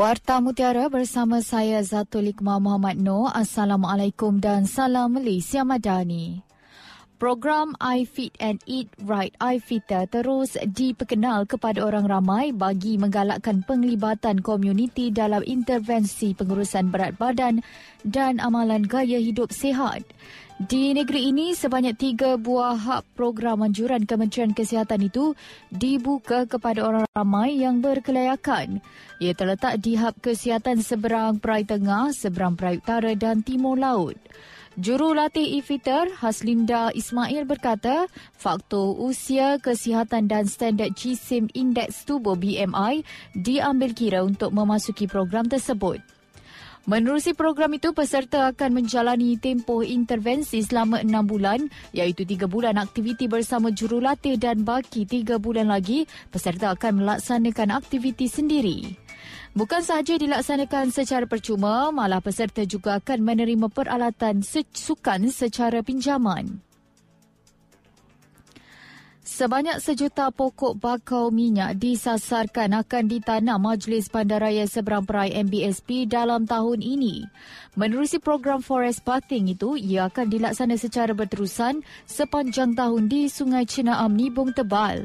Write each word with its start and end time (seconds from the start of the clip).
Warta 0.00 0.40
Mutiara 0.40 0.88
bersama 0.88 1.44
saya 1.44 1.76
Zatul 1.84 2.32
Iqmah 2.32 2.56
Muhammad 2.56 2.96
Noor. 2.96 3.36
Assalamualaikum 3.36 4.40
dan 4.40 4.64
salam 4.64 5.12
Malaysia 5.12 5.60
Madani. 5.60 6.40
Program 7.20 7.76
I 7.84 8.08
Fit 8.08 8.32
and 8.40 8.64
Eat 8.64 8.88
Right 9.04 9.36
I 9.44 9.60
Fitter 9.60 10.08
terus 10.08 10.56
diperkenal 10.56 11.44
kepada 11.44 11.84
orang 11.84 12.08
ramai 12.08 12.48
bagi 12.48 12.96
menggalakkan 12.96 13.60
penglibatan 13.60 14.40
komuniti 14.40 15.12
dalam 15.12 15.44
intervensi 15.44 16.32
pengurusan 16.32 16.88
berat 16.88 17.20
badan 17.20 17.60
dan 18.00 18.40
amalan 18.40 18.88
gaya 18.88 19.20
hidup 19.20 19.52
sihat. 19.52 20.00
Di 20.60 20.92
negeri 20.92 21.32
ini, 21.32 21.56
sebanyak 21.56 21.96
tiga 21.96 22.36
buah 22.36 22.76
hak 22.76 23.16
program 23.16 23.64
anjuran 23.64 24.04
Kementerian 24.04 24.52
Kesihatan 24.52 25.08
itu 25.08 25.32
dibuka 25.72 26.44
kepada 26.44 26.84
orang 26.84 27.08
ramai 27.16 27.56
yang 27.56 27.80
berkelayakan. 27.80 28.84
Ia 29.24 29.32
terletak 29.32 29.80
di 29.80 29.96
hub 29.96 30.12
kesihatan 30.20 30.84
seberang 30.84 31.40
Perai 31.40 31.64
Tengah, 31.64 32.12
seberang 32.12 32.60
Perai 32.60 32.76
Utara 32.76 33.16
dan 33.16 33.40
Timur 33.40 33.80
Laut. 33.80 34.20
Jurulatih 34.76 35.64
e-fitter 35.64 36.12
Haslinda 36.20 36.92
Ismail 36.92 37.48
berkata, 37.48 38.04
faktor 38.36 39.00
usia, 39.00 39.56
kesihatan 39.64 40.28
dan 40.28 40.44
standard 40.44 40.92
jisim 40.92 41.48
indeks 41.56 42.04
tubuh 42.04 42.36
BMI 42.36 43.00
diambil 43.32 43.96
kira 43.96 44.20
untuk 44.20 44.52
memasuki 44.52 45.08
program 45.08 45.48
tersebut. 45.48 46.19
Menerusi 46.88 47.36
program 47.36 47.76
itu, 47.76 47.92
peserta 47.92 48.48
akan 48.48 48.80
menjalani 48.80 49.36
tempoh 49.36 49.84
intervensi 49.84 50.64
selama 50.64 51.04
enam 51.04 51.28
bulan 51.28 51.68
iaitu 51.92 52.24
tiga 52.24 52.48
bulan 52.48 52.80
aktiviti 52.80 53.28
bersama 53.28 53.68
jurulatih 53.68 54.40
dan 54.40 54.64
baki 54.64 55.04
tiga 55.04 55.36
bulan 55.36 55.68
lagi, 55.68 56.08
peserta 56.32 56.72
akan 56.72 57.04
melaksanakan 57.04 57.76
aktiviti 57.76 58.32
sendiri. 58.32 58.96
Bukan 59.52 59.82
sahaja 59.84 60.16
dilaksanakan 60.16 60.88
secara 60.94 61.28
percuma, 61.28 61.92
malah 61.92 62.24
peserta 62.24 62.64
juga 62.64 62.96
akan 62.96 63.18
menerima 63.28 63.68
peralatan 63.68 64.40
sukan 64.46 65.28
secara 65.28 65.84
pinjaman. 65.84 66.69
Sebanyak 69.20 69.84
sejuta 69.84 70.32
pokok 70.32 70.80
bakau 70.80 71.28
minyak 71.28 71.76
disasarkan 71.76 72.72
akan 72.80 73.04
ditanam 73.04 73.60
Majlis 73.60 74.08
Bandaraya 74.08 74.64
Seberang 74.64 75.04
Perai 75.04 75.36
MBSP 75.44 76.08
dalam 76.08 76.48
tahun 76.48 76.80
ini. 76.80 77.28
Menerusi 77.76 78.16
program 78.16 78.64
Forest 78.64 79.04
Bathing 79.04 79.52
itu, 79.52 79.76
ia 79.76 80.08
akan 80.08 80.24
dilaksana 80.24 80.80
secara 80.80 81.12
berterusan 81.12 81.84
sepanjang 82.08 82.72
tahun 82.72 83.12
di 83.12 83.28
Sungai 83.28 83.68
Cinaam 83.68 84.16
Nibung 84.16 84.56
Tebal. 84.56 85.04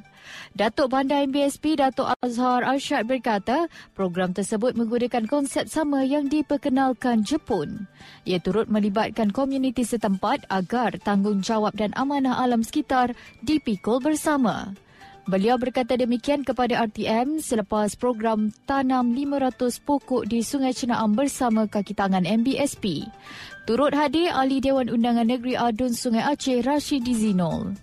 Datuk 0.58 0.89
Bandar 0.89 1.21
MBSP 1.30 1.77
Datuk 1.77 2.09
Azhar 2.23 2.66
Arsyad 2.66 3.05
berkata, 3.05 3.69
program 3.93 4.33
tersebut 4.33 4.73
menggunakan 4.73 5.30
konsep 5.30 5.69
sama 5.69 6.02
yang 6.02 6.25
diperkenalkan 6.25 7.21
Jepun. 7.21 7.86
Ia 8.25 8.41
turut 8.41 8.66
melibatkan 8.66 9.30
komuniti 9.30 9.86
setempat 9.86 10.49
agar 10.49 10.97
tanggungjawab 10.97 11.77
dan 11.77 11.93
amanah 11.93 12.41
alam 12.41 12.66
sekitar 12.66 13.13
dipikul 13.45 14.02
bersama. 14.06 14.78
Beliau 15.25 15.58
berkata 15.58 15.98
demikian 15.98 16.45
kepada 16.45 16.86
RTM 16.86 17.42
selepas 17.42 17.98
program 17.98 18.53
tanam 18.70 19.09
500 19.17 19.81
pokok 19.81 20.30
di 20.30 20.45
Sungai 20.45 20.70
Cinaam 20.70 21.17
bersama 21.17 21.66
kaki 21.66 21.98
tangan 21.98 22.30
MBSP. 22.30 23.09
Turut 23.66 23.98
hadir 23.98 24.30
Ahli 24.30 24.61
Dewan 24.61 24.86
Undangan 24.94 25.26
Negeri 25.26 25.58
Adun 25.58 25.98
Sungai 25.98 26.22
Aceh 26.22 26.61
Rashidi 26.61 27.17
Zinol. 27.17 27.73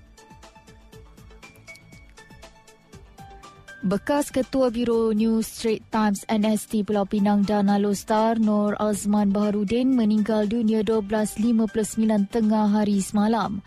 Bekas 3.82 4.30
Ketua 4.30 4.70
Biro 4.70 5.10
New 5.10 5.42
Straits 5.42 5.82
Times 5.90 6.22
NST 6.30 6.86
Pulau 6.86 7.02
Pinang 7.02 7.42
dan 7.42 7.66
Alostar 7.66 8.38
Nur 8.38 8.78
Azman 8.78 9.34
Baharudin 9.34 9.98
meninggal 9.98 10.46
dunia 10.46 10.86
12.59 10.86 11.82
tengah 12.30 12.70
hari 12.70 13.02
semalam. 13.02 13.58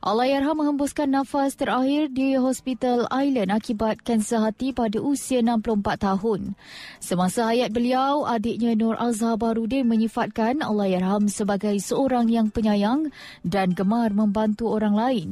Allahyarham 0.00 0.56
menghembuskan 0.56 1.12
nafas 1.12 1.60
terakhir 1.60 2.08
di 2.08 2.32
Hospital 2.32 3.04
Island 3.12 3.52
akibat 3.52 4.00
kanser 4.00 4.40
hati 4.40 4.72
pada 4.72 4.96
usia 4.96 5.44
64 5.44 5.76
tahun. 6.00 6.56
Semasa 7.04 7.52
hayat 7.52 7.68
beliau, 7.68 8.24
adiknya 8.24 8.72
Nur 8.72 8.96
Azhar 8.96 9.36
Barudin 9.36 9.84
menyifatkan 9.84 10.64
Allahyarham 10.64 11.28
sebagai 11.28 11.76
seorang 11.84 12.32
yang 12.32 12.48
penyayang 12.48 13.12
dan 13.44 13.76
gemar 13.76 14.16
membantu 14.16 14.72
orang 14.72 14.96
lain. 14.96 15.28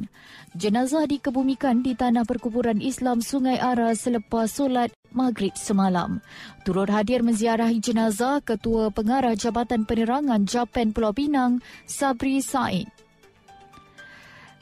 Jenazah 0.52 1.08
dikebumikan 1.08 1.80
di 1.80 1.96
tanah 1.96 2.28
perkuburan 2.28 2.84
Islam 2.84 3.24
Sungai 3.24 3.56
Ara 3.56 3.96
selepas 3.96 4.52
solat 4.52 4.92
maghrib 5.16 5.56
semalam. 5.56 6.20
Turut 6.68 6.92
hadir 6.92 7.24
menziarahi 7.24 7.80
jenazah 7.80 8.44
Ketua 8.44 8.92
Pengarah 8.92 9.32
Jabatan 9.32 9.88
Penerangan 9.88 10.44
Japan 10.44 10.92
Pulau 10.92 11.16
Pinang, 11.16 11.64
Sabri 11.88 12.44
Said. 12.44 12.97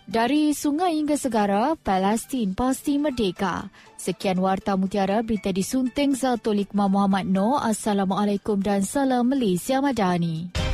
Dari 0.06 0.55
sungai 0.55 1.03
hingga 1.03 1.19
segara, 1.19 1.75
Palestin 1.75 2.55
pasti 2.55 2.94
merdeka. 2.94 3.75
Sekian 3.99 4.39
Warta 4.39 4.78
Mutiara, 4.78 5.19
berita 5.27 5.50
disunting 5.50 6.15
Zatulik 6.15 6.71
Muhammad 6.78 7.27
Noor. 7.27 7.67
Assalamualaikum 7.67 8.62
dan 8.62 8.87
salam 8.87 9.27
Malaysia 9.27 9.83
Madani. 9.83 10.66